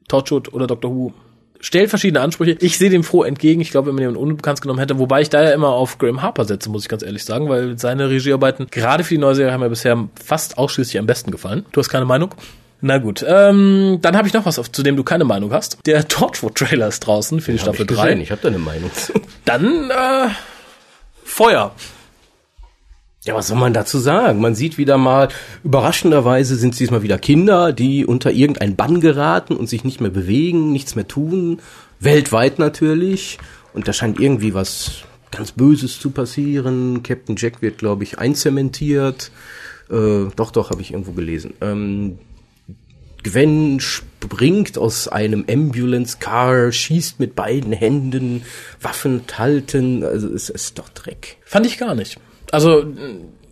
[0.09, 1.13] Torchwood oder Doctor Who
[1.59, 2.57] stellt verschiedene Ansprüche.
[2.59, 3.61] Ich sehe dem froh entgegen.
[3.61, 6.21] Ich glaube, wenn man jemanden unbekannt genommen hätte, wobei ich da ja immer auf Graham
[6.21, 9.53] Harper setze, muss ich ganz ehrlich sagen, weil seine Regiearbeiten gerade für die neue Serie
[9.53, 11.65] haben mir bisher fast ausschließlich am besten gefallen.
[11.71, 12.33] Du hast keine Meinung?
[12.81, 15.79] Na gut, ähm, dann habe ich noch was, auf, zu dem du keine Meinung hast.
[15.85, 18.13] Der Torchwood-Trailer ist draußen für die Staffel 3.
[18.21, 19.13] Ich habe da eine Meinung zu.
[19.43, 20.29] Dann äh,
[21.25, 21.75] Feuer.
[23.25, 24.39] Ja, was soll man dazu sagen?
[24.39, 25.27] Man sieht wieder mal,
[25.65, 30.09] überraschenderweise sind es diesmal wieder Kinder, die unter irgendeinen Bann geraten und sich nicht mehr
[30.09, 31.59] bewegen, nichts mehr tun.
[31.99, 33.37] Weltweit natürlich.
[33.73, 37.03] Und da scheint irgendwie was ganz Böses zu passieren.
[37.03, 39.31] Captain Jack wird, glaube ich, einzementiert.
[39.89, 41.53] Äh, doch, doch, habe ich irgendwo gelesen.
[41.59, 42.19] Ähm,
[43.23, 48.43] Gwen springt aus einem Ambulance Car, schießt mit beiden Händen,
[48.81, 51.35] Waffen halten, also es ist doch Dreck.
[51.43, 52.17] Fand ich gar nicht.
[52.51, 52.85] Also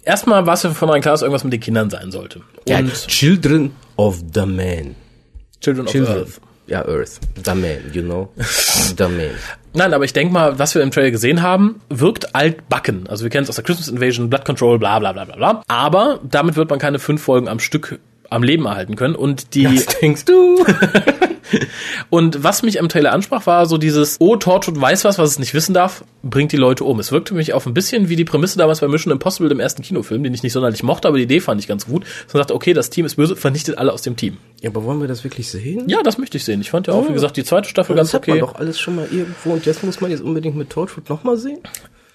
[0.03, 2.41] erstmal war es ja von rein klar, dass irgendwas mit den Kindern sein sollte.
[2.67, 4.95] Ja, Children of the Man.
[5.61, 6.15] Children, Children.
[6.15, 6.41] of Earth.
[6.67, 7.19] Ja, Earth.
[7.43, 8.29] The Man, you know.
[8.37, 9.31] the Man.
[9.73, 13.07] Nein, aber ich denke mal, was wir im Trailer gesehen haben, wirkt altbacken.
[13.07, 15.63] Also wir kennen es aus der Christmas Invasion, Blood Control, bla bla bla bla bla.
[15.67, 19.15] Aber damit wird man keine fünf Folgen am Stück am Leben erhalten können.
[19.15, 19.65] Und die.
[19.65, 20.65] Was denkst du?
[22.09, 25.39] und was mich am Trailer ansprach, war so dieses, oh, Torchwood weiß was, was es
[25.39, 26.99] nicht wissen darf, bringt die Leute um.
[26.99, 29.81] Es wirkte mich auf ein bisschen wie die Prämisse damals bei Mission Impossible, dem ersten
[29.81, 32.05] Kinofilm, den ich nicht sonderlich mochte, aber die Idee fand ich ganz gut.
[32.27, 34.37] So sagte, okay, das Team ist böse, vernichtet alle aus dem Team.
[34.61, 35.87] Ja, aber wollen wir das wirklich sehen?
[35.87, 36.61] Ja, das möchte ich sehen.
[36.61, 38.31] Ich fand ja auch, wie gesagt, die zweite Staffel das ganz hat okay.
[38.31, 41.37] man doch alles schon mal irgendwo und jetzt muss man jetzt unbedingt mit Torchwood nochmal
[41.37, 41.59] sehen?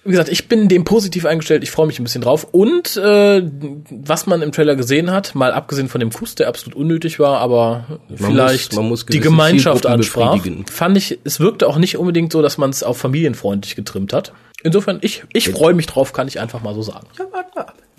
[0.05, 2.45] Wie gesagt, ich bin dem positiv eingestellt, ich freue mich ein bisschen drauf.
[2.51, 3.41] Und äh,
[3.89, 7.39] was man im Trailer gesehen hat, mal abgesehen von dem Kuss, der absolut unnötig war,
[7.39, 11.97] aber Man vielleicht muss- man muss die Gemeinschaft ansprach, fand ich, es wirkte auch nicht
[11.97, 14.33] unbedingt so, dass man es auf familienfreundlich getrimmt hat.
[14.61, 17.07] Insofern, ich, ich freue mich drauf, kann ich einfach mal so sagen.
[17.17, 17.25] Ja.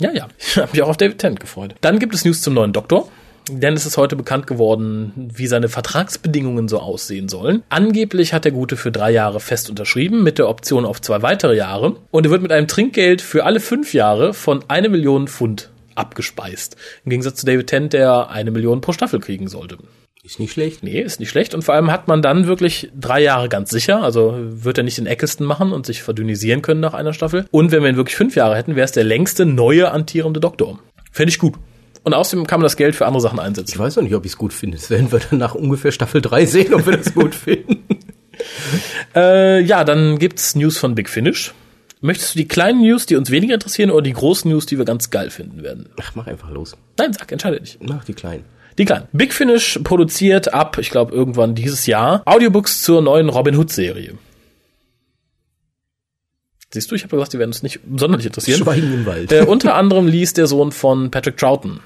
[0.01, 0.29] Ja, ja.
[0.38, 1.75] Ich habe mich auch auf David Tennant gefreut.
[1.81, 3.09] Dann gibt es News zum neuen Doktor.
[3.50, 7.62] Denn es ist heute bekannt geworden, wie seine Vertragsbedingungen so aussehen sollen.
[7.68, 11.57] Angeblich hat der Gute für drei Jahre fest unterschrieben, mit der Option auf zwei weitere
[11.57, 11.96] Jahre.
[12.11, 16.76] Und er wird mit einem Trinkgeld für alle fünf Jahre von eine Million Pfund abgespeist.
[17.04, 19.78] Im Gegensatz zu David Tennant, der eine Million pro Staffel kriegen sollte.
[20.24, 20.83] Ist nicht schlecht.
[20.83, 21.54] Nee, ist nicht schlecht.
[21.54, 24.02] Und vor allem hat man dann wirklich drei Jahre ganz sicher.
[24.02, 27.44] Also wird er nicht den Eccleston machen und sich verdünnisieren können nach einer Staffel.
[27.50, 30.78] Und wenn wir ihn wirklich fünf Jahre hätten, wäre es der längste neue antierende Doktor.
[31.12, 31.57] Fände ich gut.
[32.05, 33.79] Und außerdem kann man das Geld für andere Sachen Ich einsetzen.
[33.79, 34.77] weiß noch nicht, ob ich es gut finde.
[34.77, 37.83] Das werden wir dann nach ungefähr Staffel 3 sehen, ob wir das gut finden.
[39.14, 41.55] Äh, ja, dann gibt's News von Big Finish.
[42.03, 44.85] Möchtest du die kleinen News, die uns weniger interessieren, oder die großen News, die wir
[44.85, 45.88] ganz geil finden werden?
[45.99, 46.77] Ach, mach einfach los.
[46.99, 47.79] Nein, sag, entscheide dich.
[47.81, 48.45] Mach die kleinen.
[48.77, 49.09] Die kleinen.
[49.12, 54.19] Big Finish produziert ab, ich glaube, irgendwann dieses Jahr Audiobooks zur neuen Robin Hood-Serie.
[56.71, 58.59] Siehst du, ich habe gesagt, die werden uns nicht sonderlich interessieren.
[58.59, 59.33] Schweigen im Wald.
[59.33, 61.81] Äh, unter anderem liest der Sohn von Patrick Troughton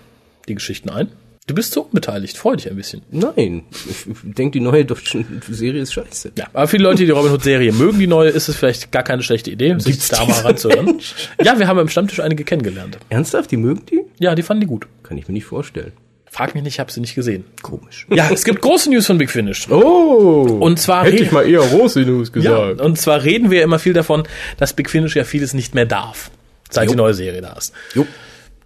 [0.48, 1.08] die Geschichten ein.
[1.46, 3.00] Du bist so unbeteiligt, freu dich ein bisschen.
[3.11, 6.32] Nein, ich denke, die neue deutsche Serie ist scheiße.
[6.37, 8.92] Ja, aber viele Leute, die die Robin Hood Serie mögen, die neue, ist es vielleicht
[8.92, 10.98] gar keine schlechte Idee, sich Gibt's da die mal ranzuhören.
[11.42, 12.98] Ja, wir haben am Stammtisch einige kennengelernt.
[13.08, 14.02] Ernsthaft, die mögen die?
[14.18, 14.87] Ja, die fanden die gut.
[15.02, 15.92] Kann ich mir nicht vorstellen.
[16.30, 17.44] Frag mich nicht, ich habe sie nicht gesehen.
[17.62, 18.06] Komisch.
[18.11, 19.70] Ja, es gibt große News von Big Finish.
[19.70, 20.58] Oh!
[20.61, 22.80] Und zwar hätte ich mal eher große News Ja, gesagt.
[22.82, 24.24] und zwar reden wir immer viel davon,
[24.58, 26.30] dass Big Finish ja vieles nicht mehr darf,
[26.68, 26.90] seit Jo.
[26.90, 27.72] die neue Serie da ist.
[27.94, 28.06] Jo.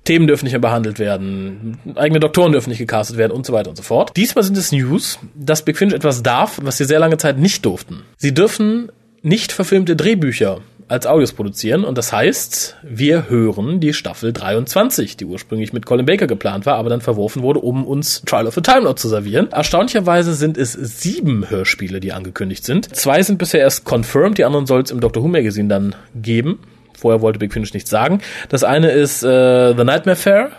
[0.04, 3.70] Themen dürfen nicht mehr behandelt werden, eigene Doktoren dürfen nicht gecastet werden und so weiter
[3.70, 4.12] und so fort.
[4.16, 7.64] Diesmal sind es News, dass Big Finish etwas darf, was sie sehr lange Zeit nicht
[7.64, 8.02] durften.
[8.16, 8.90] Sie dürfen
[9.22, 15.24] nicht verfilmte Drehbücher als Audios produzieren und das heißt, wir hören die Staffel 23, die
[15.24, 18.60] ursprünglich mit Colin Baker geplant war, aber dann verworfen wurde, um uns Trial of the
[18.60, 19.50] Time Lord zu servieren.
[19.52, 22.94] Erstaunlicherweise sind es sieben Hörspiele, die angekündigt sind.
[22.94, 26.58] Zwei sind bisher erst confirmed, die anderen soll es im Doctor Who Magazine dann geben.
[27.02, 28.20] Vorher wollte Big Finish nichts sagen.
[28.48, 30.52] Das eine ist äh, The Nightmare Fair,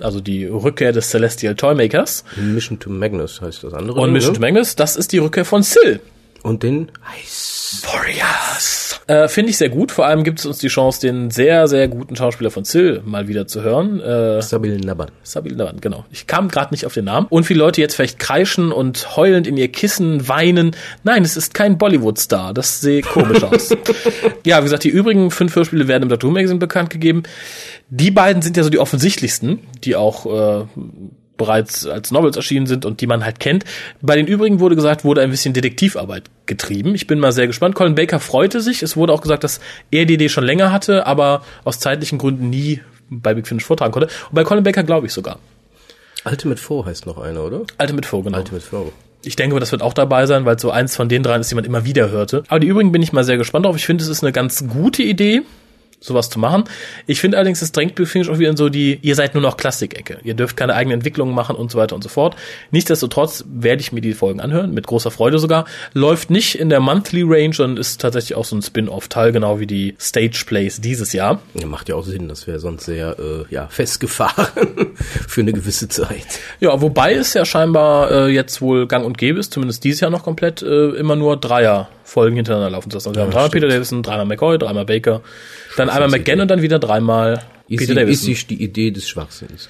[0.00, 2.24] also die Rückkehr des Celestial Toymakers.
[2.36, 4.00] Mission to Magnus heißt das andere.
[4.00, 4.14] Und ne?
[4.14, 6.00] Mission to Magnus, das ist die Rückkehr von Syl.
[6.42, 7.82] Und den Heiß.
[7.92, 8.71] Warriors.
[9.06, 9.90] Äh, Finde ich sehr gut.
[9.90, 13.28] Vor allem gibt es uns die Chance, den sehr, sehr guten Schauspieler von Syl mal
[13.28, 14.00] wieder zu hören.
[14.00, 15.10] Äh, Sabil Naban.
[15.22, 16.04] Sabil Naban, genau.
[16.10, 17.26] Ich kam gerade nicht auf den Namen.
[17.28, 20.76] Und viele Leute jetzt vielleicht kreischen und heulend in ihr Kissen weinen.
[21.02, 22.54] Nein, es ist kein Bollywood-Star.
[22.54, 23.70] Das sehe komisch aus.
[24.46, 27.24] ja, wie gesagt, die übrigen fünf Hörspiele werden im Who Magazine bekannt gegeben.
[27.88, 30.64] Die beiden sind ja so die offensichtlichsten, die auch äh,
[31.36, 33.64] bereits als Novels erschienen sind und die man halt kennt.
[34.00, 36.94] Bei den übrigen wurde gesagt, wurde ein bisschen Detektivarbeit getrieben.
[36.94, 37.74] Ich bin mal sehr gespannt.
[37.74, 38.82] Colin Baker freute sich.
[38.82, 42.50] Es wurde auch gesagt, dass er die Idee schon länger hatte, aber aus zeitlichen Gründen
[42.50, 44.08] nie bei Big Finish vortragen konnte.
[44.28, 45.38] Und bei Colin Baker glaube ich sogar.
[46.24, 47.62] Ultimate Four heißt noch einer, oder?
[47.80, 48.38] Ultimate Four, genau.
[48.38, 48.92] Ultimate Four.
[49.24, 51.54] Ich denke, das wird auch dabei sein, weil so eins von den dreien ist, die
[51.54, 52.42] man immer wieder hörte.
[52.48, 53.76] Aber die übrigen bin ich mal sehr gespannt drauf.
[53.76, 55.42] Ich finde, es ist eine ganz gute Idee.
[56.02, 56.64] Sowas zu machen.
[57.06, 59.42] Ich finde allerdings, es drängt Big Finish auch wieder in so die, ihr seid nur
[59.42, 60.18] noch Klassikecke.
[60.24, 62.36] Ihr dürft keine eigenen Entwicklungen machen und so weiter und so fort.
[62.70, 65.64] Nichtsdestotrotz werde ich mir die Folgen anhören, mit großer Freude sogar.
[65.94, 69.66] Läuft nicht in der Monthly Range, sondern ist tatsächlich auch so ein Spin-off-Teil, genau wie
[69.66, 71.40] die Stage Plays dieses Jahr.
[71.54, 74.94] Ja, macht ja auch Sinn, das wäre sonst sehr äh, ja, festgefahren
[75.28, 76.26] für eine gewisse Zeit.
[76.60, 80.10] Ja, wobei es ja scheinbar äh, jetzt wohl gang und gäbe ist, zumindest dieses Jahr
[80.10, 83.08] noch komplett, äh, immer nur Dreier Folgen hintereinander laufen zu lassen.
[83.08, 83.62] Also wir Ja, haben dreimal stimmt.
[83.62, 85.22] Peter Davison, dreimal McCoy, dreimal Baker,
[85.76, 88.24] dann einmal McGann und dann wieder dreimal Ist, Peter die, ist Davison.
[88.26, 89.68] sich die Idee des Schwachsinns?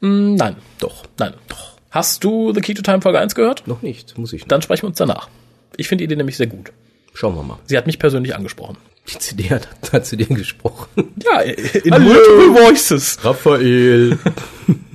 [0.00, 1.70] Mm, Nein, doch, nein, doch.
[1.90, 3.66] Hast du The Key to Time Folge 1 gehört?
[3.66, 4.48] Noch nicht, muss ich noch.
[4.48, 5.28] Dann sprechen wir uns danach.
[5.76, 6.70] Ich finde die Idee nämlich sehr gut.
[7.12, 7.58] Schauen wir mal.
[7.66, 8.76] Sie hat mich persönlich angesprochen.
[9.12, 10.86] Die CD hat, hat zu dir gesprochen.
[11.24, 12.04] Ja, in Hallo.
[12.04, 13.18] multiple voices.
[13.24, 14.16] Raphael.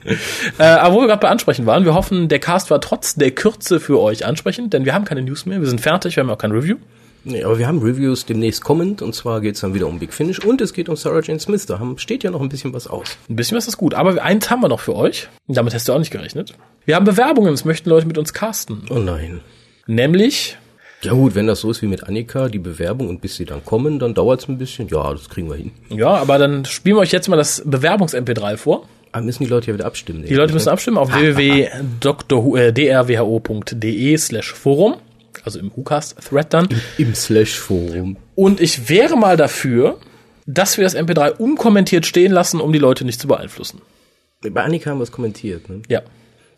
[0.59, 3.31] Äh, aber wo wir gerade bei Ansprechen waren, wir hoffen, der Cast war trotz der
[3.31, 6.29] Kürze für euch ansprechend, denn wir haben keine News mehr, wir sind fertig, wir haben
[6.29, 6.77] auch kein Review.
[7.27, 10.39] Nee, aber wir haben Reviews demnächst kommend und zwar geht's dann wieder um Big Finish
[10.39, 11.65] und es geht um Sarah Jane Smith.
[11.65, 13.17] Da haben, steht ja noch ein bisschen was aus.
[13.27, 15.27] Ein bisschen was ist gut, aber eins haben wir noch für euch.
[15.47, 16.53] Damit hast du auch nicht gerechnet.
[16.85, 18.83] Wir haben Bewerbungen, es möchten Leute mit uns casten.
[18.91, 19.41] Oh nein.
[19.87, 20.57] Nämlich,
[21.01, 23.65] Ja gut, wenn das so ist wie mit Annika, die Bewerbung und bis sie dann
[23.65, 24.87] kommen, dann dauert's ein bisschen.
[24.89, 25.71] Ja, das kriegen wir hin.
[25.89, 28.87] ja, aber dann spielen wir euch jetzt mal das Bewerbungs-MP3 vor.
[29.15, 30.23] Aber müssen die Leute ja wieder abstimmen.
[30.25, 31.09] Die Leute müssen abstimmen auf
[32.85, 34.95] www.drwho.de slash Forum,
[35.43, 36.67] also im WhoCast-Thread dann.
[36.97, 38.17] Im Slash-Forum.
[38.35, 39.99] Und ich wäre mal dafür,
[40.45, 43.81] dass wir das MP3 unkommentiert stehen lassen, um die Leute nicht zu beeinflussen.
[44.41, 45.69] Bei Annika haben wir es kommentiert.
[45.69, 45.81] Ne?
[45.87, 46.01] Ja,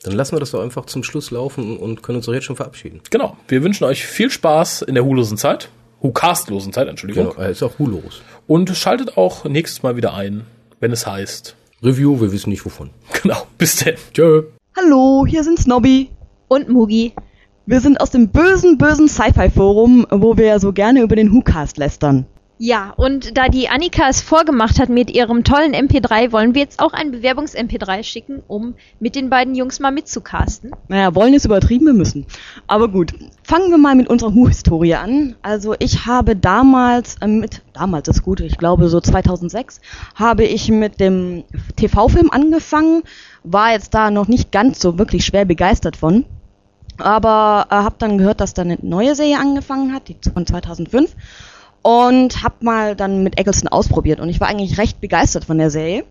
[0.03, 2.55] Dann lassen wir das doch einfach zum Schluss laufen und können uns doch jetzt schon
[2.55, 3.01] verabschieden.
[3.09, 3.37] genau.
[3.47, 5.69] Wir wünschen euch viel Spaß in der Hu-losen Zeit.
[6.01, 7.29] Hu-castlosen Zeit, Entschuldigung.
[7.31, 8.21] Genau, äh, ist auch Hulos.
[8.45, 10.45] Und schaltet auch nächstes Mal wieder ein,
[10.79, 11.55] wenn es heißt.
[11.83, 12.89] Review, wir wissen nicht wovon.
[13.21, 13.95] Genau, bis denn.
[14.13, 14.43] Tschö.
[14.75, 16.09] Hallo, hier sind Snobby.
[16.47, 17.13] Und Mugi.
[17.65, 21.77] Wir sind aus dem bösen, bösen Sci-Fi-Forum, wo wir ja so gerne über den WhoCast
[21.77, 22.25] lästern.
[22.59, 26.79] Ja, und da die Annika es vorgemacht hat mit ihrem tollen MP3, wollen wir jetzt
[26.79, 30.71] auch ein Bewerbungs-MP3 schicken, um mit den beiden Jungs mal mitzucasten.
[30.87, 32.25] Naja, wollen ist übertrieben, wir müssen.
[32.65, 35.35] Aber gut, fangen wir mal mit unserer Who-Historie an.
[35.43, 39.79] Also ich habe damals, äh, mit, damals ist gut, ich glaube so 2006,
[40.15, 41.43] habe ich mit dem
[41.75, 43.03] TV-Film angefangen,
[43.43, 46.25] war jetzt da noch nicht ganz so wirklich schwer begeistert von.
[46.97, 51.15] Aber äh, habe dann gehört, dass da eine neue Serie angefangen hat, die von 2005.
[51.87, 54.19] Und habe mal dann mit Eccleston ausprobiert.
[54.19, 56.03] Und ich war eigentlich recht begeistert von der Serie.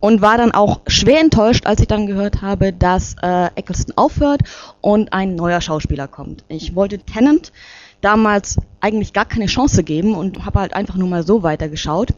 [0.00, 4.40] Und war dann auch schwer enttäuscht, als ich dann gehört habe, dass äh, Eccleston aufhört
[4.80, 6.42] und ein neuer Schauspieler kommt.
[6.48, 7.52] Ich wollte Tennant
[8.00, 12.08] damals eigentlich gar keine Chance geben und habe halt einfach nur mal so weitergeschaut.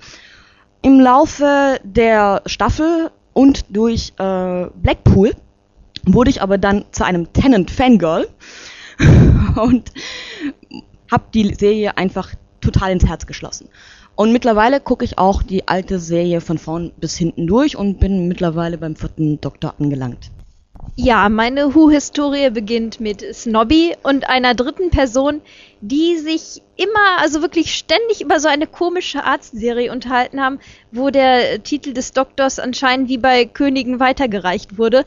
[0.80, 5.34] Im Laufe der Staffel und durch äh, Blackpool
[6.06, 8.26] wurde ich aber dann zu einem Tennant-Fangirl
[9.56, 9.92] und
[11.10, 12.30] habe die Serie einfach
[12.66, 13.68] total ins Herz geschlossen.
[14.14, 18.28] Und mittlerweile gucke ich auch die alte Serie von vorn bis hinten durch und bin
[18.28, 20.30] mittlerweile beim vierten Doktor angelangt.
[20.94, 25.42] Ja, meine Who-Historie beginnt mit Snobby und einer dritten Person,
[25.82, 30.58] die sich immer, also wirklich ständig über so eine komische Arztserie unterhalten haben,
[30.92, 35.04] wo der Titel des Doktors anscheinend wie bei Königen weitergereicht wurde.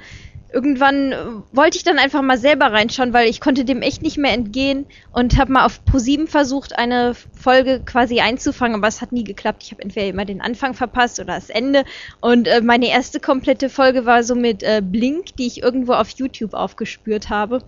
[0.52, 4.18] Irgendwann äh, wollte ich dann einfach mal selber reinschauen, weil ich konnte dem echt nicht
[4.18, 9.12] mehr entgehen und habe mal auf ProSieben versucht, eine Folge quasi einzufangen, aber es hat
[9.12, 9.64] nie geklappt.
[9.64, 11.84] Ich habe entweder immer den Anfang verpasst oder das Ende.
[12.20, 16.10] Und äh, meine erste komplette Folge war so mit äh, Blink, die ich irgendwo auf
[16.10, 17.64] YouTube aufgespürt habe.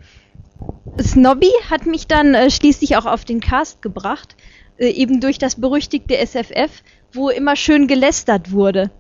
[1.00, 4.36] Snobby hat mich dann äh, schließlich auch auf den Cast gebracht,
[4.78, 8.92] äh, eben durch das berüchtigte SFF, wo immer schön gelästert wurde.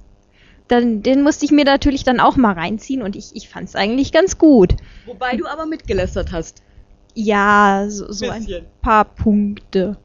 [0.71, 3.75] Dann, den musste ich mir natürlich dann auch mal reinziehen und ich, ich fand es
[3.75, 4.77] eigentlich ganz gut.
[5.05, 6.63] Wobei du aber mitgelästert hast.
[7.13, 8.47] Ja, so, so ein
[8.81, 9.97] paar Punkte.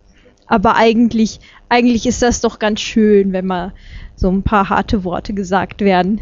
[0.49, 3.75] Aber eigentlich, eigentlich ist das doch ganz schön, wenn mal
[4.17, 6.21] so ein paar harte Worte gesagt werden.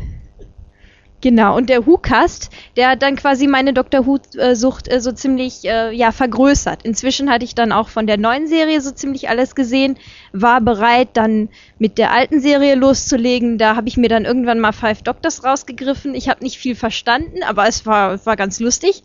[1.24, 4.04] Genau, und der Who-Cast, der hat dann quasi meine Dr.
[4.04, 6.82] Who-Sucht äh, so ziemlich äh, ja, vergrößert.
[6.82, 9.96] Inzwischen hatte ich dann auch von der neuen Serie so ziemlich alles gesehen,
[10.32, 13.56] war bereit, dann mit der alten Serie loszulegen.
[13.56, 16.14] Da habe ich mir dann irgendwann mal Five Doctors rausgegriffen.
[16.14, 19.00] Ich habe nicht viel verstanden, aber es war, war ganz lustig.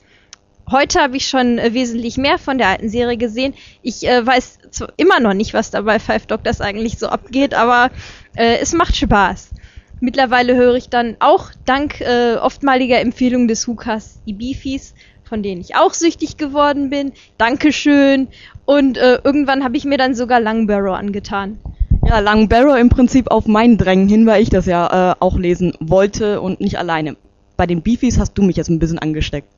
[0.69, 3.53] Heute habe ich schon äh, wesentlich mehr von der alten Serie gesehen.
[3.81, 7.53] Ich äh, weiß zwar immer noch nicht, was da bei Five Doctors eigentlich so abgeht,
[7.53, 7.91] aber
[8.35, 9.51] äh, es macht Spaß.
[9.99, 15.61] Mittlerweile höre ich dann auch dank äh, oftmaliger Empfehlung des Hukas die Beefies, von denen
[15.61, 17.11] ich auch süchtig geworden bin.
[17.37, 18.29] Dankeschön.
[18.65, 21.59] Und äh, irgendwann habe ich mir dann sogar Langbarrow angetan.
[22.05, 25.37] Ja, Lang Barrow im Prinzip auf mein Drängen hin, weil ich das ja äh, auch
[25.37, 27.17] lesen wollte und nicht alleine.
[27.57, 29.49] Bei den Beefies hast du mich jetzt ein bisschen angesteckt.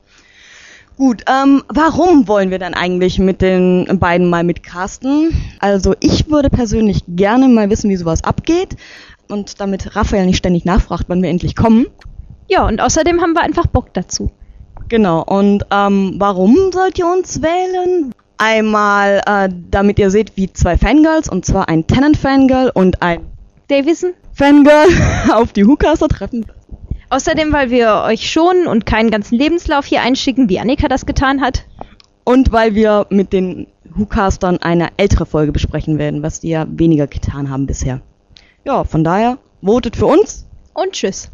[0.96, 5.30] Gut, ähm, warum wollen wir dann eigentlich mit den beiden mal mitcasten?
[5.58, 8.76] Also ich würde persönlich gerne mal wissen, wie sowas abgeht.
[9.32, 11.86] Und damit Raphael nicht ständig nachfragt, wann wir endlich kommen.
[12.48, 14.30] Ja, und außerdem haben wir einfach Bock dazu.
[14.90, 18.12] Genau, und ähm, warum sollt ihr uns wählen?
[18.36, 23.20] Einmal, äh, damit ihr seht, wie zwei Fangirls, und zwar ein Tenant-Fangirl und ein
[23.68, 24.10] Davison?
[24.34, 24.88] Fangirl
[25.32, 26.44] auf die Hookcaster treffen.
[27.08, 31.40] Außerdem, weil wir euch schonen und keinen ganzen Lebenslauf hier einschicken, wie Annika das getan
[31.40, 31.64] hat.
[32.24, 33.66] Und weil wir mit den
[33.96, 38.02] Hookcastern eine ältere Folge besprechen werden, was die ja weniger getan haben bisher
[38.64, 41.30] ja, von daher, votet für uns und tschüss.